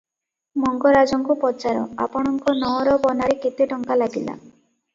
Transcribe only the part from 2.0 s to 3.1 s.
ଆପଣଙ୍କ ନଅର